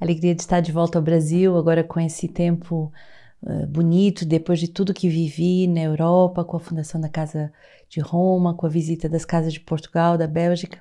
Alegria 0.00 0.34
de 0.34 0.42
estar 0.42 0.60
de 0.60 0.72
volta 0.72 0.98
ao 0.98 1.02
Brasil, 1.02 1.56
agora 1.56 1.82
com 1.82 1.98
esse 1.98 2.28
tempo 2.28 2.92
uh, 3.42 3.66
bonito, 3.66 4.24
depois 4.24 4.60
de 4.60 4.68
tudo 4.68 4.94
que 4.94 5.08
vivi 5.08 5.66
na 5.66 5.80
Europa, 5.80 6.44
com 6.44 6.56
a 6.56 6.60
fundação 6.60 7.00
da 7.00 7.08
Casa 7.08 7.52
de 7.88 8.00
Roma, 8.00 8.54
com 8.54 8.66
a 8.66 8.70
visita 8.70 9.08
das 9.08 9.24
casas 9.24 9.52
de 9.52 9.60
Portugal, 9.60 10.16
da 10.16 10.26
Bélgica. 10.26 10.78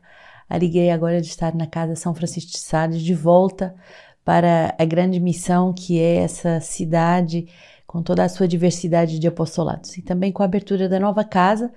Alegria 0.49 0.93
agora 0.93 1.19
de 1.19 1.27
estar 1.27 1.53
na 1.55 1.67
Casa 1.67 1.95
São 1.95 2.13
Francisco 2.13 2.51
de 2.51 2.59
Sales, 2.59 3.01
de 3.01 3.13
volta 3.13 3.75
para 4.23 4.76
a 4.78 4.85
grande 4.85 5.20
missão 5.20 5.74
que 5.74 5.99
é 5.99 6.18
essa 6.18 6.60
cidade 6.60 7.47
com 7.88 8.04
toda 8.04 8.24
a 8.24 8.29
sua 8.29 8.47
diversidade 8.47 9.18
de 9.18 9.28
apostolados. 9.28 9.97
E 9.97 10.02
também 10.02 10.31
com 10.31 10.44
a 10.44 10.46
abertura 10.46 10.90
da 10.90 10.99
nova 10.99 11.24
casa, 11.24 11.72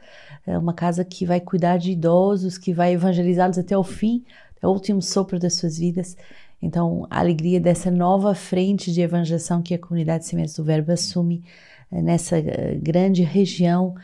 é 0.45 0.59
uma 0.59 0.75
casa 0.75 1.05
que 1.05 1.25
vai 1.25 1.41
cuidar 1.41 1.79
de 1.79 1.93
idosos, 1.93 2.59
que 2.59 2.75
vai 2.75 2.93
evangelizá-los 2.93 3.57
até 3.57 3.79
o 3.79 3.85
fim, 3.85 4.25
até 4.57 4.67
o 4.67 4.71
último 4.71 5.01
sopro 5.01 5.39
das 5.39 5.55
suas 5.55 5.79
vidas. 5.79 6.17
Então, 6.63 7.07
a 7.09 7.21
alegria 7.21 7.61
dessa 7.61 7.91
nova 7.91 8.35
frente 8.35 8.93
de 8.93 9.01
evangelização 9.01 9.63
que 9.63 9.75
a 9.75 9.79
comunidade 9.79 10.27
Sementes 10.27 10.55
do 10.55 10.65
Verbo 10.65 10.93
assume 10.93 11.45
eh, 11.91 12.03
nessa 12.03 12.39
eh, 12.39 12.79
grande 12.81 13.23
região 13.23 13.95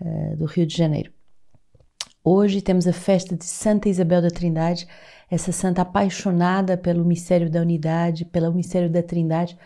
uh, 0.00 0.36
do 0.36 0.46
Rio 0.46 0.66
de 0.66 0.76
Janeiro. 0.76 1.12
Hoje 2.24 2.60
temos 2.60 2.88
a 2.88 2.92
festa 2.92 3.36
de 3.36 3.44
Santa 3.44 3.88
Isabel 3.88 4.20
da 4.20 4.30
Trindade, 4.30 4.88
essa 5.30 5.52
santa 5.52 5.82
apaixonada 5.82 6.76
pelo 6.76 7.04
mistério 7.04 7.48
da 7.50 7.60
unidade, 7.60 8.24
pelo 8.24 8.52
mistério 8.52 8.90
da 8.90 9.02
Trindade, 9.02 9.56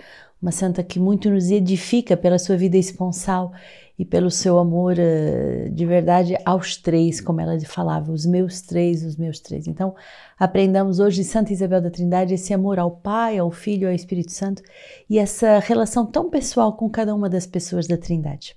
uma 0.41 0.51
santa 0.51 0.83
que 0.83 0.99
muito 0.99 1.29
nos 1.29 1.51
edifica 1.51 2.17
pela 2.17 2.39
sua 2.39 2.57
vida 2.57 2.79
esponsal 2.79 3.53
e 3.99 4.05
pelo 4.07 4.31
seu 4.31 4.59
amor 4.59 4.95
uh, 4.95 5.69
de 5.71 5.85
verdade 5.85 6.35
aos 6.47 6.79
três, 6.79 7.21
como 7.21 7.43
ela 7.43 7.61
falava, 7.61 8.11
os 8.11 8.25
meus 8.25 8.63
três, 8.63 9.05
os 9.05 9.17
meus 9.17 9.39
três. 9.39 9.67
Então, 9.67 9.95
aprendamos 10.39 10.99
hoje 10.99 11.19
de 11.19 11.25
Santa 11.25 11.53
Isabel 11.53 11.83
da 11.83 11.91
Trindade 11.91 12.33
esse 12.33 12.55
amor 12.55 12.79
ao 12.79 12.91
Pai, 12.91 13.37
ao 13.37 13.51
Filho, 13.51 13.87
ao 13.87 13.95
Espírito 13.95 14.33
Santo 14.33 14.63
e 15.09 15.19
essa 15.19 15.59
relação 15.59 16.07
tão 16.07 16.31
pessoal 16.31 16.73
com 16.73 16.89
cada 16.89 17.15
uma 17.15 17.29
das 17.29 17.47
pessoas 17.47 17.87
da 17.87 17.99
Trindade. 17.99 18.57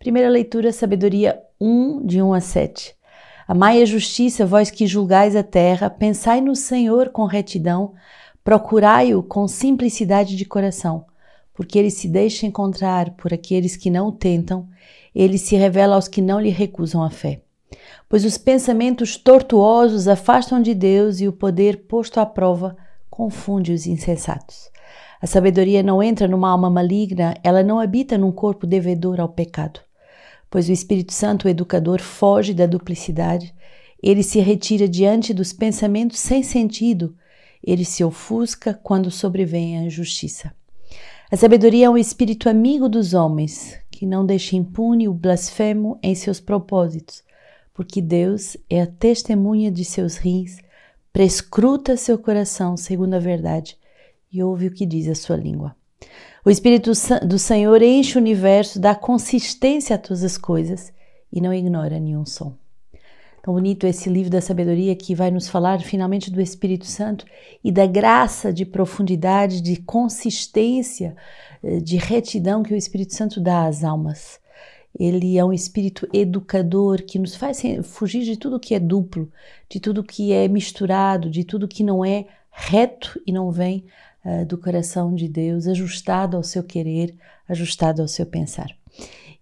Primeira 0.00 0.28
leitura, 0.28 0.72
Sabedoria 0.72 1.40
1, 1.60 2.04
de 2.04 2.20
1 2.20 2.34
a 2.34 2.40
7. 2.40 2.96
Amai 3.46 3.80
a 3.80 3.84
justiça, 3.84 4.44
vós 4.44 4.68
que 4.68 4.88
julgais 4.88 5.36
a 5.36 5.44
terra, 5.44 5.88
pensai 5.88 6.40
no 6.40 6.56
Senhor 6.56 7.10
com 7.10 7.24
retidão, 7.24 7.94
procurai-o 8.42 9.22
com 9.22 9.46
simplicidade 9.46 10.34
de 10.34 10.44
coração 10.44 11.04
porque 11.54 11.78
ele 11.78 11.90
se 11.90 12.08
deixa 12.08 12.46
encontrar 12.46 13.10
por 13.12 13.32
aqueles 13.32 13.76
que 13.76 13.90
não 13.90 14.08
o 14.08 14.12
tentam, 14.12 14.68
ele 15.14 15.38
se 15.38 15.56
revela 15.56 15.94
aos 15.96 16.08
que 16.08 16.22
não 16.22 16.40
lhe 16.40 16.50
recusam 16.50 17.02
a 17.02 17.10
fé. 17.10 17.42
Pois 18.08 18.24
os 18.24 18.38
pensamentos 18.38 19.16
tortuosos 19.16 20.08
afastam 20.08 20.60
de 20.60 20.74
Deus 20.74 21.20
e 21.20 21.28
o 21.28 21.32
poder 21.32 21.84
posto 21.86 22.18
à 22.20 22.26
prova 22.26 22.76
confunde 23.08 23.72
os 23.72 23.86
insensatos. 23.86 24.70
A 25.20 25.26
sabedoria 25.26 25.82
não 25.82 26.02
entra 26.02 26.26
numa 26.26 26.50
alma 26.50 26.68
maligna, 26.68 27.34
ela 27.44 27.62
não 27.62 27.78
habita 27.78 28.18
num 28.18 28.32
corpo 28.32 28.66
devedor 28.66 29.20
ao 29.20 29.28
pecado. 29.28 29.80
Pois 30.50 30.68
o 30.68 30.72
Espírito 30.72 31.12
Santo, 31.12 31.46
o 31.46 31.48
educador, 31.48 32.00
foge 32.00 32.52
da 32.52 32.66
duplicidade, 32.66 33.54
ele 34.02 34.22
se 34.22 34.40
retira 34.40 34.88
diante 34.88 35.32
dos 35.32 35.52
pensamentos 35.52 36.18
sem 36.18 36.42
sentido, 36.42 37.14
ele 37.62 37.84
se 37.84 38.02
ofusca 38.02 38.74
quando 38.74 39.10
sobrevém 39.10 39.78
a 39.78 39.82
injustiça. 39.82 40.52
A 41.32 41.36
sabedoria 41.38 41.86
é 41.86 41.88
um 41.88 41.96
espírito 41.96 42.46
amigo 42.46 42.90
dos 42.90 43.14
homens, 43.14 43.78
que 43.90 44.04
não 44.04 44.26
deixa 44.26 44.54
impune 44.54 45.08
o 45.08 45.14
blasfemo 45.14 45.98
em 46.02 46.14
seus 46.14 46.38
propósitos, 46.40 47.24
porque 47.72 48.02
Deus 48.02 48.54
é 48.68 48.82
a 48.82 48.86
testemunha 48.86 49.72
de 49.72 49.82
seus 49.82 50.18
rins, 50.18 50.58
prescruta 51.10 51.96
seu 51.96 52.18
coração 52.18 52.76
segundo 52.76 53.14
a 53.14 53.18
verdade 53.18 53.78
e 54.30 54.42
ouve 54.42 54.66
o 54.66 54.70
que 54.70 54.84
diz 54.84 55.08
a 55.08 55.14
sua 55.14 55.36
língua. 55.36 55.74
O 56.44 56.50
Espírito 56.50 56.92
do 57.26 57.38
Senhor 57.38 57.80
enche 57.80 58.18
o 58.18 58.20
universo, 58.20 58.78
dá 58.78 58.94
consistência 58.94 59.96
a 59.96 59.98
todas 59.98 60.22
as 60.22 60.36
coisas 60.36 60.92
e 61.32 61.40
não 61.40 61.54
ignora 61.54 61.98
nenhum 61.98 62.26
som. 62.26 62.52
Tão 63.42 63.54
bonito 63.54 63.88
esse 63.88 64.08
livro 64.08 64.30
da 64.30 64.40
sabedoria 64.40 64.94
que 64.94 65.16
vai 65.16 65.28
nos 65.28 65.48
falar 65.48 65.80
finalmente 65.80 66.30
do 66.30 66.40
Espírito 66.40 66.86
Santo 66.86 67.26
e 67.62 67.72
da 67.72 67.84
graça 67.86 68.52
de 68.52 68.64
profundidade, 68.64 69.60
de 69.60 69.76
consistência, 69.82 71.16
eh, 71.60 71.80
de 71.80 71.96
retidão 71.96 72.62
que 72.62 72.72
o 72.72 72.76
Espírito 72.76 73.14
Santo 73.14 73.40
dá 73.40 73.66
às 73.66 73.82
almas. 73.82 74.40
Ele 74.96 75.36
é 75.36 75.44
um 75.44 75.52
espírito 75.52 76.06
educador 76.12 77.02
que 77.02 77.18
nos 77.18 77.34
faz 77.34 77.62
fugir 77.82 78.22
de 78.24 78.36
tudo 78.36 78.60
que 78.60 78.74
é 78.74 78.78
duplo, 78.78 79.28
de 79.68 79.80
tudo 79.80 80.04
que 80.04 80.32
é 80.32 80.46
misturado, 80.46 81.28
de 81.28 81.42
tudo 81.42 81.66
que 81.66 81.82
não 81.82 82.04
é 82.04 82.26
reto 82.50 83.20
e 83.26 83.32
não 83.32 83.50
vem 83.50 83.86
uh, 84.24 84.44
do 84.44 84.58
coração 84.58 85.14
de 85.14 85.26
Deus, 85.28 85.66
ajustado 85.66 86.36
ao 86.36 86.42
seu 86.42 86.62
querer, 86.62 87.14
ajustado 87.48 88.02
ao 88.02 88.08
seu 88.08 88.26
pensar. 88.26 88.68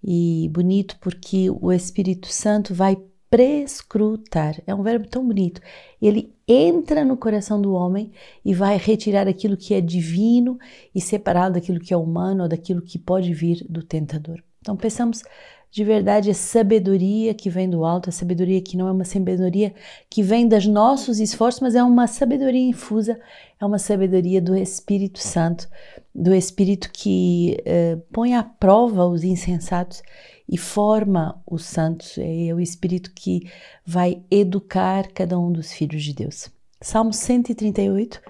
E 0.03 0.49
bonito 0.53 0.97
porque 1.01 1.51
o 1.51 1.73
Espírito 1.73 2.29
Santo 2.29 2.73
vai 2.73 2.97
prescrutar. 3.31 4.61
É 4.67 4.75
um 4.75 4.83
verbo 4.83 5.09
tão 5.09 5.25
bonito. 5.25 5.61
Ele 6.03 6.35
entra 6.47 7.05
no 7.05 7.17
coração 7.17 7.63
do 7.63 7.73
homem 7.73 8.11
e 8.45 8.53
vai 8.53 8.77
retirar 8.77 9.29
aquilo 9.29 9.57
que 9.57 9.73
é 9.73 9.81
divino 9.81 10.59
e 10.93 11.01
separado 11.01 11.55
daquilo 11.55 11.79
que 11.79 11.95
é 11.95 11.97
humano 11.97 12.43
ou 12.43 12.49
daquilo 12.49 12.83
que 12.83 12.99
pode 12.99 13.33
vir 13.33 13.65
do 13.69 13.83
tentador. 13.85 14.43
Então, 14.61 14.77
pensamos 14.77 15.23
de 15.71 15.85
verdade 15.85 16.31
a 16.31 16.35
sabedoria 16.35 17.33
que 17.33 17.49
vem 17.49 17.71
do 17.71 17.85
alto, 17.85 18.09
a 18.09 18.13
sabedoria 18.13 18.61
que 18.61 18.77
não 18.77 18.89
é 18.89 18.93
uma 18.93 19.05
sabedoria 19.05 19.73
que 20.09 20.23
vem 20.23 20.49
dos 20.49 20.67
nossos 20.67 21.21
esforços, 21.21 21.61
mas 21.61 21.75
é 21.75 21.83
uma 21.83 22.07
sabedoria 22.07 22.69
infusa, 22.69 23.21
é 23.61 23.65
uma 23.65 23.79
sabedoria 23.79 24.41
do 24.41 24.57
Espírito 24.57 25.21
Santo, 25.21 25.69
do 26.15 26.35
Espírito 26.35 26.91
que 26.93 27.57
uh, 27.61 28.01
põe 28.13 28.35
à 28.35 28.43
prova 28.43 29.07
os 29.07 29.23
insensatos 29.23 30.03
e 30.49 30.59
forma 30.59 31.41
os 31.47 31.65
santos, 31.65 32.19
é 32.19 32.53
o 32.53 32.59
Espírito 32.59 33.13
que 33.15 33.49
vai 33.87 34.23
educar 34.29 35.07
cada 35.13 35.39
um 35.39 35.53
dos 35.53 35.73
filhos 35.73 36.03
de 36.03 36.13
Deus. 36.13 36.51
Salmo 36.81 37.13
138. 37.13 38.21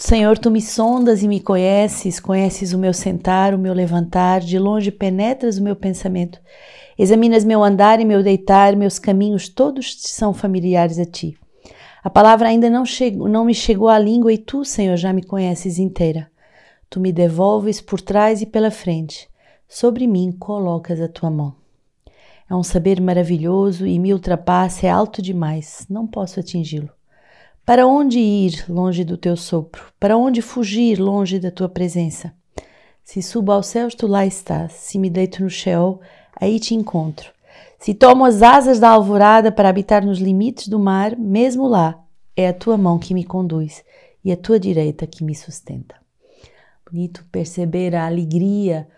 Senhor, 0.00 0.38
tu 0.38 0.48
me 0.48 0.62
sondas 0.62 1.24
e 1.24 1.28
me 1.28 1.40
conheces, 1.40 2.20
conheces 2.20 2.72
o 2.72 2.78
meu 2.78 2.94
sentar, 2.94 3.52
o 3.52 3.58
meu 3.58 3.74
levantar, 3.74 4.40
de 4.40 4.56
longe 4.56 4.92
penetras 4.92 5.58
o 5.58 5.62
meu 5.62 5.74
pensamento. 5.74 6.40
Examinas 6.96 7.42
meu 7.44 7.64
andar 7.64 7.98
e 7.98 8.04
meu 8.04 8.22
deitar, 8.22 8.76
meus 8.76 8.96
caminhos 8.96 9.48
todos 9.48 10.00
são 10.02 10.32
familiares 10.32 11.00
a 11.00 11.04
ti. 11.04 11.36
A 12.02 12.08
palavra 12.08 12.46
ainda 12.46 12.70
não, 12.70 12.86
chegou, 12.86 13.28
não 13.28 13.44
me 13.44 13.52
chegou 13.52 13.88
à 13.88 13.98
língua 13.98 14.32
e 14.32 14.38
tu, 14.38 14.64
Senhor, 14.64 14.96
já 14.96 15.12
me 15.12 15.22
conheces 15.22 15.80
inteira. 15.80 16.30
Tu 16.88 17.00
me 17.00 17.12
devolves 17.12 17.80
por 17.80 18.00
trás 18.00 18.40
e 18.40 18.46
pela 18.46 18.70
frente 18.70 19.28
sobre 19.68 20.06
mim 20.06 20.30
colocas 20.30 21.00
a 21.00 21.08
tua 21.08 21.28
mão. 21.28 21.56
É 22.48 22.54
um 22.54 22.62
saber 22.62 23.00
maravilhoso 23.00 23.84
e 23.84 23.98
me 23.98 24.12
ultrapassa, 24.14 24.86
é 24.86 24.90
alto 24.90 25.20
demais, 25.20 25.84
não 25.90 26.06
posso 26.06 26.38
atingi-lo. 26.38 26.97
Para 27.68 27.86
onde 27.86 28.18
ir 28.18 28.64
longe 28.66 29.04
do 29.04 29.18
teu 29.18 29.36
sopro? 29.36 29.92
Para 30.00 30.16
onde 30.16 30.40
fugir 30.40 30.98
longe 30.98 31.38
da 31.38 31.50
tua 31.50 31.68
presença? 31.68 32.32
Se 33.04 33.20
subo 33.20 33.52
aos 33.52 33.66
céus, 33.66 33.94
tu 33.94 34.06
lá 34.06 34.24
estás. 34.24 34.72
Se 34.72 34.98
me 34.98 35.10
deito 35.10 35.42
no 35.42 35.50
Sheol, 35.50 36.00
aí 36.40 36.58
te 36.58 36.74
encontro. 36.74 37.30
Se 37.78 37.92
tomo 37.92 38.24
as 38.24 38.40
asas 38.40 38.80
da 38.80 38.88
alvorada 38.88 39.52
para 39.52 39.68
habitar 39.68 40.02
nos 40.02 40.18
limites 40.18 40.66
do 40.66 40.78
mar, 40.78 41.14
mesmo 41.18 41.68
lá, 41.68 42.02
é 42.34 42.48
a 42.48 42.54
tua 42.54 42.78
mão 42.78 42.98
que 42.98 43.12
me 43.12 43.22
conduz 43.22 43.84
e 44.24 44.32
a 44.32 44.36
tua 44.38 44.58
direita 44.58 45.06
que 45.06 45.22
me 45.22 45.34
sustenta. 45.34 45.94
Bonito 46.90 47.22
perceber 47.30 47.94
a 47.94 48.06
alegria 48.06 48.88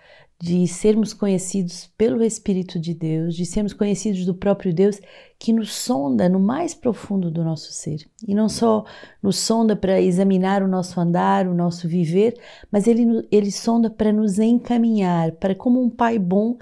de 0.42 0.66
sermos 0.66 1.12
conhecidos 1.12 1.90
pelo 1.98 2.24
Espírito 2.24 2.80
de 2.80 2.94
Deus, 2.94 3.36
de 3.36 3.44
sermos 3.44 3.74
conhecidos 3.74 4.24
do 4.24 4.34
próprio 4.34 4.72
Deus 4.72 4.98
que 5.38 5.52
nos 5.52 5.74
sonda 5.74 6.30
no 6.30 6.40
mais 6.40 6.72
profundo 6.72 7.30
do 7.30 7.44
nosso 7.44 7.70
ser. 7.72 8.08
E 8.26 8.34
não 8.34 8.48
só 8.48 8.84
nos 9.22 9.36
sonda 9.36 9.76
para 9.76 10.00
examinar 10.00 10.62
o 10.62 10.68
nosso 10.68 10.98
andar, 10.98 11.46
o 11.46 11.52
nosso 11.52 11.86
viver, 11.86 12.34
mas 12.72 12.86
ele, 12.86 13.28
ele 13.30 13.52
sonda 13.52 13.90
para 13.90 14.10
nos 14.10 14.38
encaminhar, 14.38 15.32
para, 15.32 15.54
como 15.54 15.82
um 15.82 15.90
pai 15.90 16.18
bom, 16.18 16.56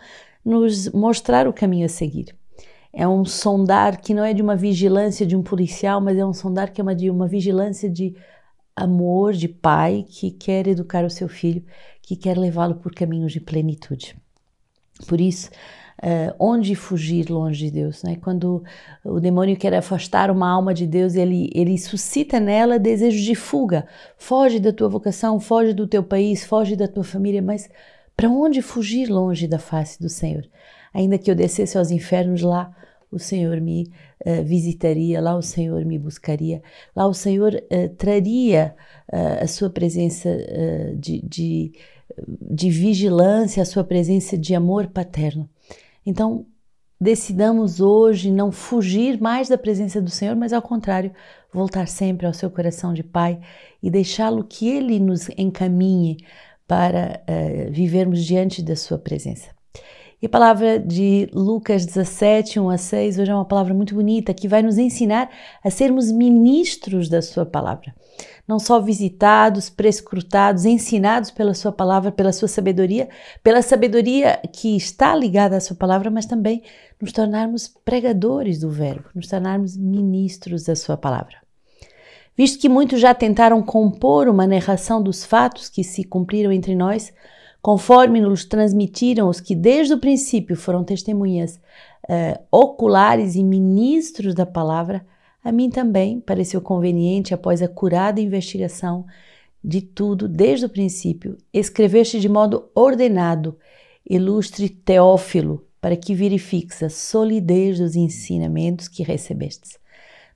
nos 0.45 0.89
mostrar 0.89 1.47
o 1.47 1.53
caminho 1.53 1.87
a 1.87 1.89
seguir. 1.89 2.35
É 2.93 3.07
um 3.07 3.25
sondar 3.25 4.01
que 4.01 4.13
não 4.13 4.25
é 4.25 4.35
de 4.35 4.43
uma 4.43 4.57
vigilância 4.57 5.25
de 5.25 5.37
um 5.37 5.43
policial, 5.43 6.01
mas 6.01 6.19
é 6.19 6.27
um 6.27 6.33
sondar 6.33 6.73
que 6.73 6.81
é 6.81 6.83
uma, 6.83 6.97
de 6.97 7.09
uma 7.11 7.29
vigilância 7.29 7.89
de 7.89 8.17
amor, 8.83 9.33
de 9.33 9.49
pai 9.49 10.05
que 10.09 10.31
quer 10.31 10.67
educar 10.67 11.05
o 11.05 11.11
seu 11.11 11.29
filho 11.29 11.65
que 12.09 12.17
quer 12.17 12.39
levá-lo 12.39 12.77
por 12.77 12.95
caminhos 12.95 13.33
de 13.33 13.39
plenitude. 13.39 14.17
Por 15.07 15.21
isso, 15.21 15.51
uh, 16.03 16.35
onde 16.39 16.75
fugir 16.75 17.29
longe 17.29 17.67
de 17.67 17.71
Deus? 17.71 18.03
Né? 18.03 18.17
Quando 18.17 18.65
o 19.05 19.21
demônio 19.21 19.59
quer 19.59 19.75
afastar 19.75 20.31
uma 20.31 20.49
alma 20.49 20.73
de 20.73 20.87
Deus, 20.87 21.15
ele, 21.15 21.51
ele 21.55 21.77
suscita 21.77 22.41
nela 22.41 22.79
desejo 22.79 23.23
de 23.23 23.35
fuga. 23.35 23.87
Foge 24.17 24.59
da 24.59 24.73
tua 24.73 24.89
vocação, 24.89 25.39
foge 25.39 25.75
do 25.75 25.87
teu 25.87 26.03
país, 26.03 26.45
foge 26.45 26.75
da 26.75 26.89
tua 26.89 27.05
família, 27.05 27.43
mas 27.43 27.69
para 28.17 28.31
onde 28.31 28.63
fugir 28.63 29.11
longe 29.11 29.47
da 29.47 29.59
face 29.59 30.01
do 30.01 30.09
Senhor? 30.09 30.49
Ainda 30.95 31.19
que 31.19 31.31
eu 31.31 31.35
descesse 31.35 31.77
aos 31.77 31.91
infernos 31.91 32.41
lá, 32.41 32.75
o 33.11 33.19
Senhor 33.19 33.61
me 33.61 33.91
uh, 34.27 34.45
visitaria, 34.45 35.21
lá 35.21 35.37
o 35.37 35.43
Senhor 35.43 35.85
me 35.85 35.99
buscaria, 35.99 36.63
lá 36.95 37.07
o 37.07 37.15
Senhor 37.15 37.55
uh, 37.55 37.89
traria 37.97 38.75
uh, 39.13 39.43
a 39.45 39.47
sua 39.47 39.71
presença 39.71 40.29
de, 40.97 41.21
de, 41.23 41.73
de 42.51 42.71
vigilância, 42.71 43.63
a 43.63 43.67
sua 43.67 43.85
presença 43.85 44.37
de 44.37 44.55
amor 44.55 44.89
paterno. 44.89 45.49
Então, 46.05 46.47
decidamos 47.01 47.81
hoje 47.81 48.31
não 48.31 48.51
fugir 48.51 49.21
mais 49.21 49.49
da 49.49 49.57
presença 49.57 50.01
do 50.01 50.11
Senhor, 50.11 50.35
mas 50.35 50.53
ao 50.53 50.63
contrário, 50.63 51.13
voltar 51.53 51.87
sempre 51.87 52.27
ao 52.27 52.35
seu 52.35 52.51
coração 52.51 52.93
de 52.93 53.03
Pai 53.03 53.41
e 53.83 53.91
deixá-lo 53.91 54.45
que 54.45 54.69
Ele 54.69 54.99
nos 54.99 55.29
encaminhe 55.37 56.19
para 56.67 57.23
uh, 57.23 57.73
vivermos 57.73 58.25
diante 58.25 58.63
da 58.63 58.77
Sua 58.77 58.99
presença. 58.99 59.58
E 60.21 60.27
a 60.27 60.29
palavra 60.29 60.81
de 60.81 61.29
Lucas 61.33 61.87
17, 61.87 62.59
1 62.59 62.71
a 62.71 62.77
6, 62.77 63.21
hoje 63.21 63.31
é 63.31 63.35
uma 63.35 63.45
palavra 63.45 63.73
muito 63.73 63.95
bonita 63.95 64.35
que 64.35 64.49
vai 64.49 64.63
nos 64.63 64.77
ensinar 64.77 65.31
a 65.63 65.71
sermos 65.71 66.11
ministros 66.11 67.09
da 67.09 67.23
Sua 67.23 67.47
palavra. 67.47 67.95
Não 68.47 68.59
só 68.59 68.81
visitados, 68.81 69.71
prescrutados, 69.71 70.65
ensinados 70.65 71.31
pela 71.31 71.55
Sua 71.55 71.71
palavra, 71.71 72.11
pela 72.11 72.33
Sua 72.33 72.49
sabedoria, 72.49 73.09
pela 73.45 73.63
sabedoria 73.63 74.41
que 74.53 74.77
está 74.77 75.15
ligada 75.15 75.57
à 75.57 75.61
Sua 75.61 75.77
palavra, 75.77 76.11
mas 76.11 76.27
também 76.27 76.65
nos 77.01 77.13
tornarmos 77.13 77.69
pregadores 77.85 78.59
do 78.59 78.69
Verbo, 78.69 79.05
nos 79.15 79.29
tornarmos 79.29 79.77
ministros 79.77 80.65
da 80.65 80.75
Sua 80.75 80.97
palavra. 80.97 81.37
Visto 82.37 82.61
que 82.61 82.69
muitos 82.69 83.01
já 83.01 83.15
tentaram 83.15 83.63
compor 83.63 84.29
uma 84.29 84.49
narração 84.49 85.01
dos 85.01 85.25
fatos 85.25 85.69
que 85.69 85.85
se 85.85 86.03
cumpriram 86.03 86.51
entre 86.51 86.75
nós, 86.75 87.13
conforme 87.61 88.21
nos 88.21 88.45
transmitiram 88.45 89.29
os 89.29 89.41
que 89.41 89.55
desde 89.55 89.95
o 89.95 89.99
princípio 89.99 90.57
foram 90.57 90.85
testemunhas 90.85 91.61
uh, 92.05 92.41
oculares 92.51 93.35
e 93.35 93.43
ministros 93.43 94.35
da 94.35 94.47
palavra, 94.47 95.05
a 95.43 95.53
mim 95.53 95.71
também 95.71 96.21
pareceu 96.21 96.61
conveniente, 96.61 97.35
após 97.35 97.63
a 97.63 97.69
curada 97.69 98.21
investigação 98.21 99.07
de 99.63 99.81
tudo 99.81 100.29
desde 100.29 100.67
o 100.67 100.69
princípio, 100.69 101.37
escrever-te 101.53 102.21
de 102.21 102.29
modo 102.29 102.69
ordenado, 102.75 103.57
ilustre 104.09 104.69
Teófilo, 104.69 105.65
para 105.81 105.97
que 105.97 106.15
verifiques 106.15 106.83
a 106.83 106.89
solidez 106.89 107.79
dos 107.79 107.95
ensinamentos 107.95 108.89
que 108.89 109.03
recebestes. 109.03 109.79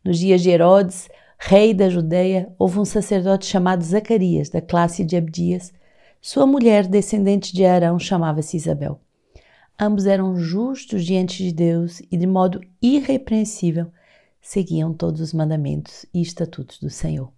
Nos 0.04 0.18
dias 0.18 0.40
de 0.40 0.50
Herodes, 0.50 1.08
rei 1.38 1.72
da 1.74 1.88
Judeia, 1.88 2.52
houve 2.58 2.78
um 2.78 2.84
sacerdote 2.84 3.46
chamado 3.46 3.82
Zacarias, 3.82 4.48
da 4.48 4.60
classe 4.60 5.04
de 5.04 5.16
Abdias, 5.16 5.72
sua 6.24 6.46
mulher, 6.46 6.86
descendente 6.86 7.52
de 7.52 7.64
Arão, 7.64 7.98
chamava-se 7.98 8.56
Isabel. 8.56 9.00
Ambos 9.78 10.06
eram 10.06 10.36
justos 10.36 11.04
diante 11.04 11.42
de 11.42 11.52
Deus 11.52 12.00
e, 12.12 12.16
de 12.16 12.28
modo 12.28 12.60
irrepreensível, 12.80 13.88
seguiam 14.40 14.94
todos 14.94 15.20
os 15.20 15.32
mandamentos 15.32 16.06
e 16.14 16.22
estatutos 16.22 16.78
do 16.78 16.88
Senhor. 16.88 17.32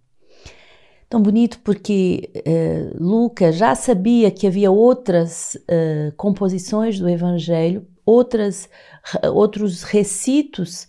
Tão 1.09 1.19
bonito 1.19 1.59
porque 1.63 2.29
uh, 2.35 3.03
Lucas 3.03 3.55
já 3.55 3.73
sabia 3.73 4.29
que 4.29 4.45
havia 4.45 4.69
outras 4.69 5.55
uh, 5.55 6.15
composições 6.15 6.99
do 6.99 7.09
Evangelho, 7.09 7.87
outras, 8.05 8.69
outros 9.33 9.81
recitos 9.81 10.87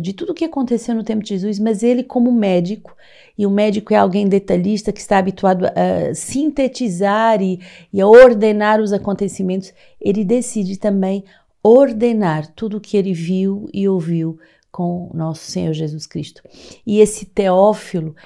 de 0.00 0.12
tudo 0.12 0.30
o 0.30 0.34
que 0.34 0.44
aconteceu 0.44 0.94
no 0.94 1.02
tempo 1.02 1.22
de 1.22 1.30
Jesus, 1.30 1.58
mas 1.58 1.82
ele, 1.82 2.04
como 2.04 2.30
médico, 2.30 2.96
e 3.36 3.44
o 3.46 3.50
médico 3.50 3.92
é 3.92 3.96
alguém 3.96 4.28
detalhista 4.28 4.92
que 4.92 5.00
está 5.00 5.18
habituado 5.18 5.66
a 5.66 6.14
sintetizar 6.14 7.42
e, 7.42 7.60
e 7.92 8.00
a 8.00 8.06
ordenar 8.06 8.80
os 8.80 8.92
acontecimentos, 8.92 9.72
ele 10.00 10.24
decide 10.24 10.76
também 10.76 11.24
ordenar 11.62 12.46
tudo 12.54 12.76
o 12.76 12.80
que 12.80 12.96
ele 12.96 13.12
viu 13.12 13.68
e 13.72 13.88
ouviu 13.88 14.38
com 14.70 15.10
nosso 15.14 15.50
Senhor 15.50 15.72
Jesus 15.72 16.06
Cristo. 16.06 16.42
E 16.86 17.00
esse 17.00 17.26
Teófilo 17.26 18.16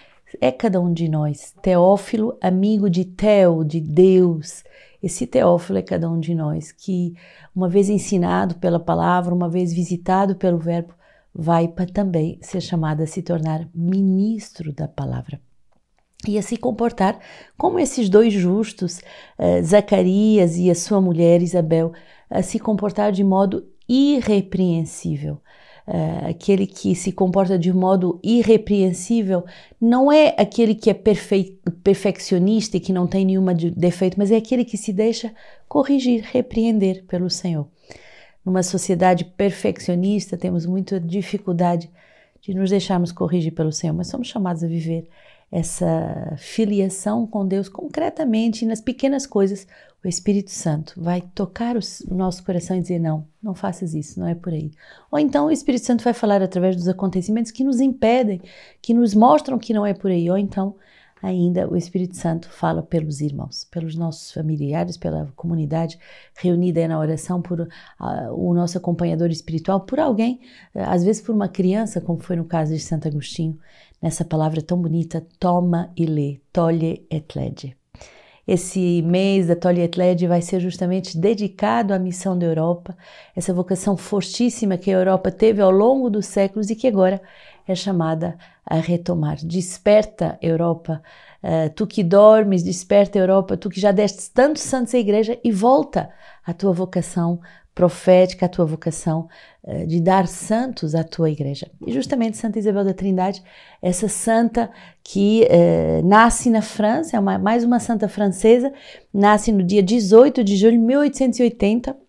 é 0.41 0.50
cada 0.50 0.81
um 0.81 0.93
de 0.93 1.08
nós. 1.08 1.55
Teófilo, 1.62 2.37
amigo 2.41 2.88
de 2.88 3.05
Teo, 3.05 3.64
de 3.64 3.81
Deus. 3.81 4.64
Esse 5.03 5.26
Teófilo 5.26 5.79
é 5.79 5.82
cada 5.82 6.08
um 6.11 6.19
de 6.19 6.35
nós 6.35 6.73
que, 6.73 7.14
uma 7.55 7.69
vez 7.69 7.88
ensinado 7.88 8.56
pela 8.56 8.81
palavra, 8.81 9.35
uma 9.35 9.49
vez 9.49 9.73
visitado 9.73 10.37
pelo 10.37 10.58
Verbo, 10.58 10.94
vai 11.37 11.69
para 11.69 11.87
também 11.87 12.38
ser 12.41 12.61
chamado 12.61 13.03
a 13.03 13.06
se 13.06 13.21
tornar 13.21 13.69
ministro 13.75 14.73
da 14.73 14.88
palavra 14.88 15.38
e 16.27 16.38
a 16.38 16.43
se 16.43 16.56
comportar 16.56 17.19
como 17.56 17.79
esses 17.79 18.09
dois 18.09 18.33
justos, 18.33 18.99
uh, 19.38 19.62
Zacarias 19.62 20.56
e 20.56 20.71
a 20.71 20.75
sua 20.75 21.00
mulher 21.00 21.43
Isabel, 21.43 21.93
a 22.31 22.43
se 22.43 22.59
comportar 22.59 23.12
de 23.12 23.23
modo 23.23 23.67
irrepreensível. 23.88 25.38
Uh, 25.87 26.31
aquele 26.31 26.67
que 26.67 26.97
se 26.97 27.12
comporta 27.12 27.56
de 27.56 27.73
modo 27.73 28.19
irrepreensível 28.21 29.44
não 29.81 30.11
é 30.11 30.35
aquele 30.37 30.75
que 30.75 30.91
é 30.91 30.94
perfe 30.94 31.61
perfeccionista 31.85 32.77
e 32.77 32.81
que 32.81 32.93
não 32.93 33.06
tem 33.06 33.25
nenhuma 33.25 33.55
de 33.55 33.71
defeito, 33.71 34.19
mas 34.19 34.32
é 34.32 34.37
aquele 34.37 34.65
que 34.65 34.77
se 34.77 34.93
deixa 34.93 35.32
corrigir, 35.69 36.25
repreender 36.25 37.05
pelo 37.05 37.31
Senhor. 37.31 37.69
Numa 38.46 38.62
sociedade 38.62 39.25
perfeccionista, 39.25 40.37
temos 40.37 40.64
muita 40.64 41.00
dificuldade 41.00 41.90
de 42.40 42.54
nos 42.54 42.70
deixarmos 42.70 43.10
corrigir 43.10 43.52
pelo 43.52 43.72
Senhor, 43.72 43.93
mas 43.93 44.06
somos 44.06 44.28
chamados 44.28 44.62
a 44.62 44.69
viver 44.69 45.08
essa 45.50 46.34
filiação 46.38 47.26
com 47.26 47.44
Deus 47.44 47.69
concretamente 47.69 48.64
nas 48.64 48.81
pequenas 48.81 49.26
coisas. 49.26 49.66
O 50.04 50.06
Espírito 50.06 50.52
Santo 50.52 50.94
vai 50.96 51.22
tocar 51.34 51.76
o 51.76 52.14
nosso 52.14 52.44
coração 52.44 52.76
e 52.76 52.81
dizer: 52.81 53.00
não, 53.00 53.26
não 53.43 53.52
faças 53.52 53.94
isso, 53.94 54.20
não 54.20 54.28
é 54.28 54.34
por 54.37 54.52
aí. 54.52 54.70
Ou 55.10 55.19
então 55.19 55.46
o 55.46 55.50
Espírito 55.50 55.84
Santo 55.84 56.04
vai 56.04 56.12
falar 56.12 56.40
através 56.40 56.76
dos 56.76 56.87
acontecimentos 56.87 57.50
que 57.50 57.64
nos 57.64 57.81
impedem, 57.81 58.40
que 58.81 58.94
nos 58.94 59.12
mostram 59.12 59.58
que 59.58 59.75
não 59.75 59.84
é 59.84 59.93
por 59.93 60.12
aí. 60.12 60.31
Ou 60.31 60.38
então 60.38 60.76
ainda 61.23 61.69
o 61.69 61.77
Espírito 61.77 62.17
Santo 62.17 62.49
fala 62.51 62.83
pelos 62.83 63.21
irmãos, 63.21 63.65
pelos 63.65 63.97
nossos 63.97 64.33
familiares, 64.33 64.97
pela 64.97 65.33
comunidade 65.35 65.99
reunida 66.37 66.87
na 66.87 66.99
oração, 66.99 67.41
por 67.41 67.61
uh, 67.61 67.69
o 68.33 68.55
nosso 68.55 68.79
acompanhador 68.79 69.31
espiritual, 69.31 69.81
por 69.81 69.99
alguém, 69.99 70.41
uh, 70.75 70.81
às 70.87 71.03
vezes 71.05 71.23
por 71.23 71.35
uma 71.35 71.49
criança, 71.49 72.01
como 72.01 72.19
foi 72.19 72.37
no 72.37 72.45
caso 72.45 72.73
de 72.75 72.81
Santo 72.81 73.09
Agostinho, 73.09 73.59
nessa 74.01 74.25
palavra 74.25 74.61
tão 74.61 74.81
bonita, 74.81 75.27
toma 75.39 75.91
e 75.97 76.07
lê, 76.07 76.41
tolhe 76.53 77.07
et 77.11 77.35
lege. 77.35 77.77
Esse 78.47 79.03
mês 79.03 79.49
da 79.49 79.55
et 79.75 79.99
Lege 79.99 80.29
vai 80.29 80.41
ser 80.41 80.61
justamente 80.61 81.19
dedicado 81.19 81.93
à 81.93 81.99
missão 81.99 82.39
da 82.39 82.47
Europa, 82.47 82.97
essa 83.35 83.53
vocação 83.53 83.97
fortíssima 83.97 84.79
que 84.79 84.89
a 84.89 84.95
Europa 84.95 85.33
teve 85.33 85.61
ao 85.61 85.73
longo 85.73 86.09
dos 86.09 86.27
séculos 86.27 86.71
e 86.71 86.77
que 86.77 86.87
agora 86.87 87.21
é 87.67 87.75
chamada 87.75 88.39
a 88.65 88.77
retomar. 88.77 89.37
Desperta, 89.43 90.39
Europa, 90.41 91.03
uh, 91.43 91.71
tu 91.75 91.87
que 91.87 92.03
dormes, 92.03 92.63
desperta, 92.63 93.19
Europa, 93.19 93.57
tu 93.57 93.69
que 93.69 93.81
já 93.81 93.93
deste 93.93 94.31
tantos 94.31 94.63
santos 94.63 94.94
à 94.94 94.99
igreja 94.99 95.39
e 95.43 95.51
volta 95.51 96.11
à 96.44 96.53
tua 96.53 96.73
vocação 96.73 97.41
profética, 97.75 98.46
à 98.46 98.49
tua 98.49 98.65
vocação 98.65 99.29
uh, 99.65 99.87
de 99.87 100.01
dar 100.01 100.27
santos 100.27 100.94
à 100.94 101.05
tua 101.05 101.31
igreja. 101.31 101.70
E 101.87 101.93
justamente 101.93 102.37
Santa 102.37 102.58
Isabel 102.58 102.85
da 102.85 102.94
Trindade, 102.94 103.43
essa 103.82 104.08
santa 104.08 104.70
que 105.03 105.46
uh, 105.51 106.06
nasce 106.06 106.51
na 106.51 106.63
França, 106.63 107.17
é 107.17 107.20
uma, 107.20 107.39
mais 107.39 107.65
uma 107.65 107.81
santa 107.81 108.08
francesa, 108.08 108.73
nasce 109.13 109.53
no 109.53 109.63
dia 109.63 109.82
18 109.82 110.43
de 110.43 110.56
julho 110.56 110.79
de 110.79 110.85
1880 110.85 112.06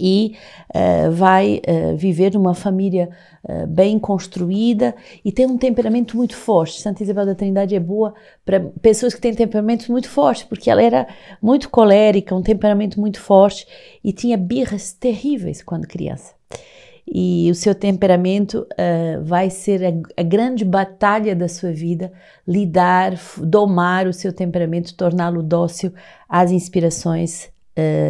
e 0.00 0.36
uh, 0.74 1.10
vai 1.12 1.60
uh, 1.66 1.96
viver 1.96 2.34
numa 2.34 2.54
família 2.54 3.08
uh, 3.44 3.66
bem 3.66 3.98
construída 3.98 4.94
e 5.24 5.32
tem 5.32 5.46
um 5.46 5.58
temperamento 5.58 6.16
muito 6.16 6.36
forte. 6.36 6.80
Santa 6.80 7.02
Isabel 7.02 7.26
da 7.26 7.34
Trindade 7.34 7.74
é 7.74 7.80
boa 7.80 8.14
para 8.44 8.60
pessoas 8.80 9.14
que 9.14 9.20
têm 9.20 9.34
temperamentos 9.34 9.88
muito 9.88 10.08
fortes, 10.08 10.44
porque 10.44 10.70
ela 10.70 10.82
era 10.82 11.06
muito 11.40 11.70
colérica, 11.70 12.34
um 12.34 12.42
temperamento 12.42 13.00
muito 13.00 13.20
forte 13.20 13.66
e 14.02 14.12
tinha 14.12 14.36
birras 14.36 14.92
terríveis 14.92 15.62
quando 15.62 15.86
criança. 15.86 16.34
E 17.06 17.50
o 17.50 17.54
seu 17.54 17.74
temperamento 17.74 18.66
vai 19.22 19.50
ser 19.50 19.84
a, 19.84 20.20
a 20.20 20.22
grande 20.22 20.64
batalha 20.64 21.36
da 21.36 21.48
sua 21.48 21.70
vida, 21.70 22.10
lidar, 22.48 23.12
domar 23.42 24.06
o 24.06 24.12
seu 24.12 24.32
temperamento, 24.32 24.94
torná-lo 24.94 25.42
dócil 25.42 25.92
às 26.26 26.50
inspirações 26.50 27.50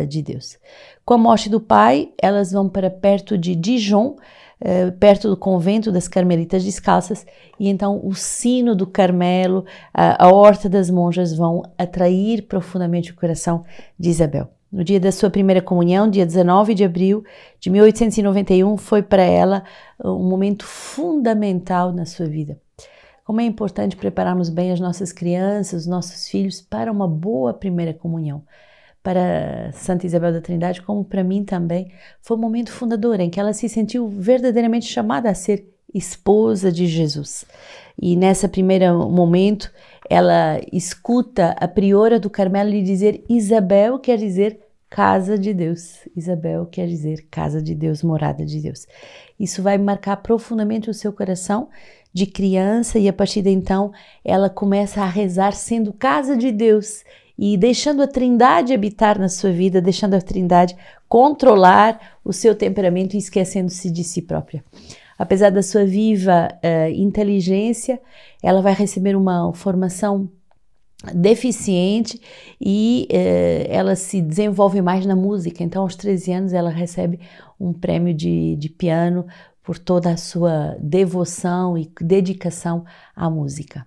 de 0.08 0.22
Deus. 0.22 0.58
Com 1.04 1.12
a 1.12 1.18
morte 1.18 1.50
do 1.50 1.60
pai, 1.60 2.12
elas 2.16 2.50
vão 2.50 2.66
para 2.66 2.88
perto 2.88 3.36
de 3.36 3.54
Dijon, 3.54 4.16
uh, 4.16 4.90
perto 4.98 5.28
do 5.28 5.36
convento 5.36 5.92
das 5.92 6.08
Carmelitas 6.08 6.64
Descalças, 6.64 7.26
e 7.60 7.68
então 7.68 8.00
o 8.02 8.14
sino 8.14 8.74
do 8.74 8.86
Carmelo, 8.86 9.66
a, 9.92 10.24
a 10.24 10.32
horta 10.32 10.66
das 10.66 10.88
monjas 10.88 11.36
vão 11.36 11.62
atrair 11.76 12.46
profundamente 12.46 13.12
o 13.12 13.16
coração 13.16 13.64
de 13.98 14.08
Isabel. 14.08 14.48
No 14.72 14.82
dia 14.82 14.98
da 14.98 15.12
sua 15.12 15.28
primeira 15.28 15.60
comunhão, 15.60 16.08
dia 16.08 16.24
19 16.24 16.72
de 16.72 16.84
abril 16.84 17.22
de 17.60 17.68
1891, 17.68 18.78
foi 18.78 19.02
para 19.02 19.22
ela 19.22 19.62
um 20.02 20.26
momento 20.26 20.64
fundamental 20.64 21.92
na 21.92 22.06
sua 22.06 22.24
vida. 22.24 22.58
Como 23.26 23.42
é 23.42 23.44
importante 23.44 23.94
prepararmos 23.94 24.48
bem 24.48 24.72
as 24.72 24.80
nossas 24.80 25.12
crianças, 25.12 25.82
os 25.82 25.86
nossos 25.86 26.28
filhos 26.28 26.62
para 26.62 26.90
uma 26.90 27.06
boa 27.06 27.52
primeira 27.52 27.92
comunhão 27.92 28.42
para 29.04 29.70
Santa 29.74 30.06
Isabel 30.06 30.32
da 30.32 30.40
Trindade, 30.40 30.80
como 30.80 31.04
para 31.04 31.22
mim 31.22 31.44
também, 31.44 31.92
foi 32.22 32.38
um 32.38 32.40
momento 32.40 32.72
fundador 32.72 33.20
em 33.20 33.28
que 33.28 33.38
ela 33.38 33.52
se 33.52 33.68
sentiu 33.68 34.08
verdadeiramente 34.08 34.86
chamada 34.86 35.28
a 35.28 35.34
ser 35.34 35.68
esposa 35.92 36.72
de 36.72 36.86
Jesus. 36.86 37.44
E 38.00 38.16
nessa 38.16 38.48
primeiro 38.48 39.10
momento, 39.10 39.70
ela 40.08 40.58
escuta 40.72 41.54
a 41.60 41.68
priora 41.68 42.18
do 42.18 42.30
Carmelo 42.30 42.70
lhe 42.70 42.82
dizer 42.82 43.22
Isabel 43.28 43.98
quer 43.98 44.16
dizer 44.16 44.58
casa 44.88 45.38
de 45.38 45.52
Deus. 45.52 46.08
Isabel 46.16 46.64
quer 46.64 46.86
dizer 46.86 47.26
casa 47.30 47.60
de 47.60 47.74
Deus, 47.74 48.02
morada 48.02 48.42
de 48.42 48.58
Deus. 48.58 48.86
Isso 49.38 49.62
vai 49.62 49.76
marcar 49.76 50.16
profundamente 50.16 50.88
o 50.88 50.94
seu 50.94 51.12
coração 51.12 51.68
de 52.10 52.24
criança 52.24 52.98
e 52.98 53.06
a 53.06 53.12
partir 53.12 53.42
de 53.42 53.50
então 53.50 53.92
ela 54.24 54.48
começa 54.48 55.02
a 55.02 55.06
rezar 55.06 55.52
sendo 55.52 55.92
casa 55.92 56.34
de 56.38 56.50
Deus 56.50 57.04
e 57.38 57.56
deixando 57.56 58.02
a 58.02 58.06
Trindade 58.06 58.72
habitar 58.72 59.18
na 59.18 59.28
sua 59.28 59.50
vida, 59.50 59.80
deixando 59.80 60.14
a 60.14 60.20
Trindade 60.20 60.76
controlar 61.08 62.18
o 62.24 62.32
seu 62.32 62.54
temperamento 62.54 63.14
e 63.14 63.18
esquecendo-se 63.18 63.90
de 63.90 64.04
si 64.04 64.22
própria. 64.22 64.64
Apesar 65.18 65.50
da 65.50 65.62
sua 65.62 65.84
viva 65.84 66.48
uh, 66.52 66.90
inteligência, 66.90 68.00
ela 68.42 68.60
vai 68.60 68.74
receber 68.74 69.16
uma 69.16 69.52
formação 69.54 70.28
deficiente 71.12 72.20
e 72.60 73.06
uh, 73.10 73.66
ela 73.68 73.94
se 73.94 74.20
desenvolve 74.20 74.80
mais 74.80 75.04
na 75.04 75.14
música. 75.14 75.62
Então, 75.62 75.82
aos 75.82 75.96
13 75.96 76.32
anos, 76.32 76.52
ela 76.52 76.70
recebe 76.70 77.20
um 77.60 77.72
prêmio 77.72 78.14
de, 78.14 78.56
de 78.56 78.68
piano 78.68 79.26
por 79.64 79.78
toda 79.78 80.10
a 80.10 80.16
sua 80.16 80.76
devoção 80.78 81.76
e 81.76 81.90
dedicação 81.98 82.84
à 83.16 83.30
música. 83.30 83.86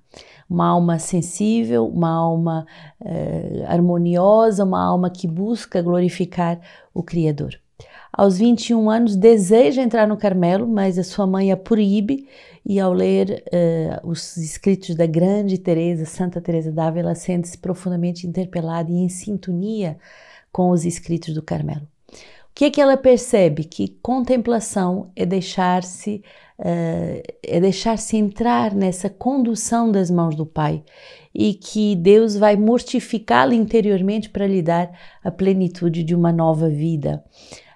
Uma 0.49 0.67
alma 0.67 0.97
sensível, 0.97 1.87
uma 1.87 2.09
alma 2.09 2.65
uh, 2.99 3.63
harmoniosa, 3.67 4.63
uma 4.63 4.83
alma 4.83 5.09
que 5.11 5.27
busca 5.27 5.81
glorificar 5.81 6.59
o 6.93 7.03
Criador. 7.03 7.59
Aos 8.11 8.39
21 8.39 8.89
anos, 8.89 9.15
deseja 9.15 9.83
entrar 9.83 10.07
no 10.07 10.17
Carmelo, 10.17 10.67
mas 10.67 10.97
a 10.97 11.03
sua 11.03 11.27
mãe 11.27 11.51
a 11.51 11.57
proíbe 11.57 12.27
e 12.65 12.79
ao 12.79 12.91
ler 12.91 13.43
uh, 13.53 14.09
os 14.09 14.35
escritos 14.37 14.95
da 14.95 15.05
grande 15.05 15.59
Teresa, 15.59 16.05
Santa 16.05 16.41
Teresa 16.41 16.71
d'Ávila, 16.71 17.13
sente-se 17.13 17.57
profundamente 17.57 18.25
interpelada 18.25 18.91
e 18.91 18.95
em 18.95 19.09
sintonia 19.09 19.99
com 20.51 20.71
os 20.71 20.85
escritos 20.85 21.35
do 21.35 21.43
Carmelo. 21.43 21.87
Que 22.57 22.65
é 22.65 22.71
que 22.71 22.81
ela 22.81 22.97
percebe? 22.97 23.65
Que 23.65 23.87
contemplação 24.01 25.11
é 25.15 25.27
deixar-se 25.27 26.23
uh, 26.57 27.21
é 27.43 27.59
deixar-se 27.59 28.17
entrar 28.17 28.73
nessa 28.73 29.11
condução 29.11 29.91
das 29.91 30.09
mãos 30.09 30.35
do 30.35 30.43
Pai 30.43 30.83
e 31.35 31.53
que 31.53 31.95
Deus 31.95 32.35
vai 32.35 32.55
mortificá-la 32.55 33.53
interiormente 33.53 34.31
para 34.31 34.47
lhe 34.47 34.63
dar 34.63 34.89
a 35.23 35.29
plenitude 35.29 36.01
de 36.01 36.15
uma 36.15 36.31
nova 36.31 36.67
vida. 36.67 37.23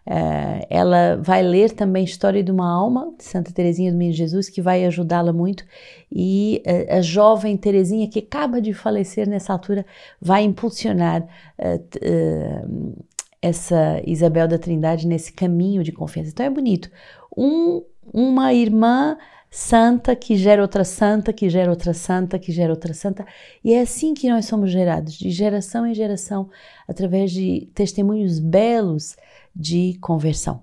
Uh, 0.04 0.66
ela 0.68 1.18
vai 1.22 1.44
ler 1.44 1.70
também 1.70 2.04
História 2.04 2.44
de 2.44 2.52
uma 2.52 2.68
Alma, 2.68 3.14
de 3.16 3.24
Santa 3.24 3.52
Teresinha 3.52 3.92
do 3.92 3.98
Menino 4.00 4.18
Jesus, 4.18 4.50
que 4.50 4.64
vai 4.64 4.84
ajudá-la 4.84 5.32
muito. 5.32 5.64
E 6.12 6.64
uh, 6.66 6.98
a 6.98 7.02
jovem 7.02 7.56
Teresinha, 7.56 8.10
que 8.10 8.18
acaba 8.18 8.60
de 8.60 8.74
falecer 8.74 9.30
nessa 9.30 9.54
altura, 9.54 9.86
vai 10.20 10.42
impulsionar 10.42 11.22
uh, 11.22 13.06
essa 13.42 14.02
Isabel 14.06 14.48
da 14.48 14.58
Trindade 14.58 15.08
nesse 15.08 15.34
caminho 15.34 15.84
de 15.84 15.92
confiança. 15.92 16.30
Então 16.30 16.46
é 16.46 16.50
bonito. 16.50 16.92
Um, 17.36 17.84
uma 18.14 18.54
irmã 18.54 19.18
santa 19.50 20.16
que 20.16 20.38
gera 20.38 20.62
outra 20.62 20.86
santa, 20.86 21.34
que 21.34 21.50
gera 21.50 21.70
outra 21.70 21.94
santa, 21.94 22.40
que 22.40 22.52
gera 22.54 22.72
outra 22.72 22.94
santa. 22.94 23.26
E 23.64 23.74
é 23.74 23.82
assim 23.82 24.14
que 24.14 24.30
nós 24.30 24.46
somos 24.46 24.72
gerados, 24.72 25.14
de 25.14 25.30
geração 25.30 25.86
em 25.86 25.94
geração, 25.94 26.50
através 26.88 27.32
de 27.32 27.70
testemunhos 27.76 28.40
belos 28.40 29.18
de 29.54 29.98
conversão. 30.00 30.62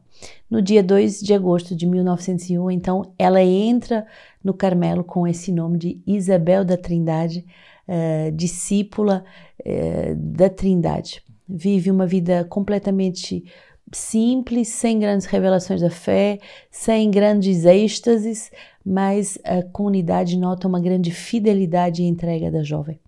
No 0.50 0.62
dia 0.62 0.82
2 0.82 1.20
de 1.20 1.35
agosto 1.35 1.76
de 1.76 1.87
1901, 1.87 2.70
então, 2.70 3.12
ela 3.18 3.42
entra 3.42 4.06
no 4.42 4.54
Carmelo 4.54 5.04
com 5.04 5.26
esse 5.26 5.52
nome 5.52 5.78
de 5.78 6.02
Isabel 6.06 6.64
da 6.64 6.76
Trindade, 6.76 7.44
uh, 7.87 8.32
discípula 8.32 9.23
uh, 9.61 10.14
da 10.16 10.49
Trindade. 10.49 11.23
Vive 11.49 11.90
uma 11.90 12.07
vida 12.07 12.45
completamente 12.45 13.45
simples, 13.93 14.69
sem 14.69 14.99
grandes 14.99 15.26
revelações 15.26 15.81
da 15.81 15.90
fé, 15.90 16.38
sem 16.71 17.11
grandes 17.11 17.64
êxtases, 17.64 18.50
mas 18.85 19.38
a 19.45 19.62
comunidade 19.62 20.37
nota 20.37 20.69
uma 20.69 20.81
grande 20.81 21.11
fidelidade 21.11 22.02
e 22.02 22.07
entrega 22.07 22.50
da 22.50 22.62
jovem. 22.62 23.00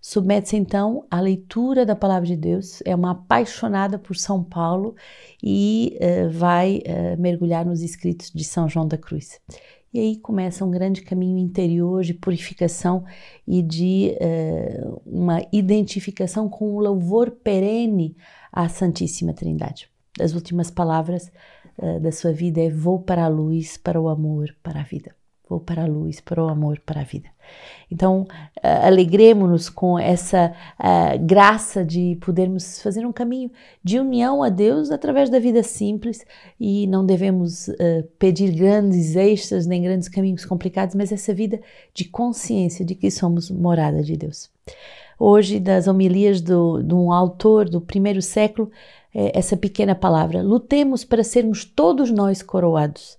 Submete-se 0.00 0.56
então 0.56 1.06
à 1.08 1.20
leitura 1.20 1.86
da 1.86 1.94
palavra 1.94 2.26
de 2.26 2.36
Deus, 2.36 2.82
é 2.84 2.94
uma 2.94 3.12
apaixonada 3.12 3.98
por 4.00 4.16
São 4.16 4.42
Paulo 4.42 4.96
e 5.40 5.96
uh, 6.00 6.30
vai 6.30 6.78
uh, 6.78 7.20
mergulhar 7.20 7.64
nos 7.64 7.82
escritos 7.82 8.30
de 8.32 8.42
São 8.42 8.68
João 8.68 8.88
da 8.88 8.98
Cruz. 8.98 9.40
E 9.92 10.00
aí 10.00 10.16
começa 10.16 10.64
um 10.64 10.70
grande 10.70 11.02
caminho 11.02 11.38
interior 11.38 12.02
de 12.02 12.14
purificação 12.14 13.04
e 13.46 13.62
de 13.62 14.16
uh, 14.20 15.02
uma 15.04 15.40
identificação 15.52 16.48
com 16.48 16.74
o 16.74 16.80
louvor 16.80 17.30
perene 17.30 18.16
à 18.50 18.68
Santíssima 18.68 19.34
Trindade. 19.34 19.90
As 20.20 20.34
últimas 20.34 20.70
palavras 20.70 21.30
da 22.02 22.12
sua 22.12 22.32
vida 22.32 22.60
é: 22.60 22.68
Vou 22.68 23.00
para 23.00 23.24
a 23.24 23.28
luz, 23.28 23.78
para 23.78 23.98
o 23.98 24.08
amor, 24.08 24.54
para 24.62 24.80
a 24.80 24.84
vida 24.84 25.14
vou 25.52 25.60
para 25.60 25.82
a 25.82 25.86
luz, 25.86 26.20
para 26.20 26.42
o 26.42 26.48
amor, 26.48 26.80
para 26.84 27.02
a 27.02 27.04
vida. 27.04 27.28
Então, 27.90 28.22
uh, 28.22 28.86
alegremos-nos 28.86 29.68
com 29.68 29.98
essa 29.98 30.54
uh, 30.78 31.26
graça 31.26 31.84
de 31.84 32.16
podermos 32.22 32.80
fazer 32.80 33.04
um 33.04 33.12
caminho 33.12 33.50
de 33.84 33.98
união 33.98 34.42
a 34.42 34.48
Deus 34.48 34.90
através 34.90 35.28
da 35.28 35.38
vida 35.38 35.62
simples 35.62 36.24
e 36.58 36.86
não 36.86 37.04
devemos 37.04 37.68
uh, 37.68 38.02
pedir 38.18 38.52
grandes 38.52 39.14
extras 39.14 39.66
nem 39.66 39.82
grandes 39.82 40.08
caminhos 40.08 40.46
complicados, 40.46 40.94
mas 40.94 41.12
essa 41.12 41.34
vida 41.34 41.60
de 41.92 42.06
consciência 42.06 42.84
de 42.84 42.94
que 42.94 43.10
somos 43.10 43.50
morada 43.50 44.02
de 44.02 44.16
Deus. 44.16 44.50
Hoje, 45.18 45.60
das 45.60 45.86
homilias 45.86 46.40
do, 46.40 46.82
de 46.82 46.94
um 46.94 47.12
autor 47.12 47.68
do 47.68 47.80
primeiro 47.80 48.22
século, 48.22 48.70
é 49.14 49.38
essa 49.38 49.56
pequena 49.56 49.94
palavra: 49.94 50.42
lutemos 50.42 51.04
para 51.04 51.22
sermos 51.22 51.64
todos 51.64 52.10
nós 52.10 52.42
coroados 52.42 53.16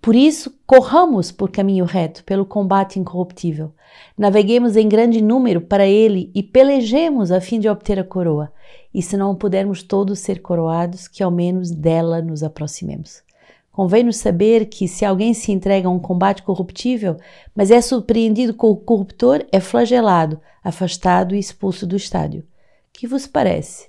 por 0.00 0.16
isso, 0.16 0.54
corramos 0.66 1.30
por 1.30 1.50
caminho 1.50 1.84
reto, 1.84 2.24
pelo 2.24 2.46
combate 2.46 2.98
incorruptível. 2.98 3.74
Naveguemos 4.16 4.74
em 4.74 4.88
grande 4.88 5.20
número 5.20 5.60
para 5.60 5.86
ele 5.86 6.30
e 6.34 6.42
pelejemos 6.42 7.30
a 7.30 7.38
fim 7.38 7.60
de 7.60 7.68
obter 7.68 7.98
a 7.98 8.04
coroa. 8.04 8.50
E 8.94 9.02
se 9.02 9.14
não 9.14 9.34
pudermos 9.34 9.82
todos 9.82 10.18
ser 10.18 10.40
coroados, 10.40 11.06
que 11.06 11.22
ao 11.22 11.30
menos 11.30 11.70
dela 11.70 12.22
nos 12.22 12.42
aproximemos. 12.42 13.22
Convém-nos 13.70 14.16
saber 14.16 14.66
que 14.66 14.88
se 14.88 15.04
alguém 15.04 15.34
se 15.34 15.52
entrega 15.52 15.86
a 15.86 15.90
um 15.90 15.98
combate 15.98 16.42
corruptível, 16.42 17.16
mas 17.54 17.70
é 17.70 17.80
surpreendido 17.80 18.54
com 18.54 18.70
o 18.70 18.76
corruptor, 18.76 19.44
é 19.52 19.60
flagelado, 19.60 20.40
afastado 20.64 21.34
e 21.34 21.38
expulso 21.38 21.86
do 21.86 21.94
estádio. 21.94 22.42
Que 22.90 23.06
vos 23.06 23.26
parece? 23.26 23.88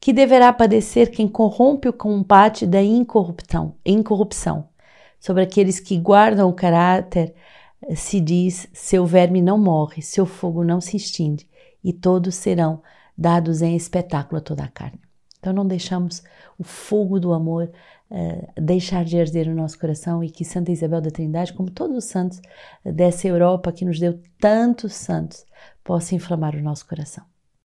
Que 0.00 0.12
deverá 0.12 0.52
padecer 0.52 1.10
quem 1.10 1.28
corrompe 1.28 1.88
o 1.88 1.92
combate 1.92 2.66
da 2.66 2.82
incorrupção? 2.82 3.76
incorrupção? 3.86 4.71
Sobre 5.22 5.44
aqueles 5.44 5.78
que 5.78 5.96
guardam 5.96 6.48
o 6.48 6.52
caráter, 6.52 7.32
se 7.94 8.18
diz: 8.20 8.68
seu 8.72 9.06
verme 9.06 9.40
não 9.40 9.56
morre, 9.56 10.02
seu 10.02 10.26
fogo 10.26 10.64
não 10.64 10.80
se 10.80 10.96
extingue, 10.96 11.48
e 11.82 11.92
todos 11.92 12.34
serão 12.34 12.82
dados 13.16 13.62
em 13.62 13.76
espetáculo 13.76 14.38
a 14.38 14.40
toda 14.40 14.64
a 14.64 14.68
carne. 14.68 14.98
Então 15.38 15.52
não 15.52 15.64
deixamos 15.64 16.24
o 16.58 16.64
fogo 16.64 17.20
do 17.20 17.32
amor 17.32 17.70
uh, 18.10 18.60
deixar 18.60 19.04
de 19.04 19.16
arder 19.16 19.48
no 19.48 19.54
nosso 19.54 19.78
coração 19.78 20.24
e 20.24 20.28
que 20.28 20.44
Santa 20.44 20.72
Isabel 20.72 21.00
da 21.00 21.10
Trindade, 21.10 21.52
como 21.52 21.70
todos 21.70 21.96
os 21.96 22.04
santos 22.04 22.40
dessa 22.84 23.28
Europa 23.28 23.70
que 23.70 23.84
nos 23.84 24.00
deu 24.00 24.20
tantos 24.40 24.92
santos, 24.92 25.46
possa 25.84 26.16
inflamar 26.16 26.56
o 26.56 26.62
nosso 26.62 26.84
coração. 26.84 27.31